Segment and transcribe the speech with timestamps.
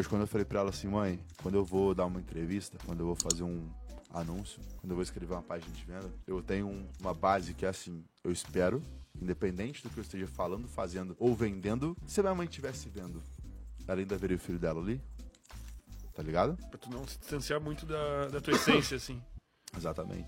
[0.00, 3.00] Hoje quando eu falei pra ela assim, mãe, quando eu vou dar uma entrevista, quando
[3.00, 3.68] eu vou fazer um
[4.14, 7.66] anúncio, quando eu vou escrever uma página de venda, eu tenho um- uma base que
[7.66, 8.82] é assim, eu espero,
[9.20, 13.22] independente do que eu esteja falando, fazendo ou vendendo, se a minha mãe estivesse vendo,
[13.86, 14.98] ela ainda veria o filho dela ali?
[16.14, 16.56] Tá ligado?
[16.70, 19.22] Pra tu não se distanciar muito da, da tua essência, assim.
[19.76, 20.16] Exatamente.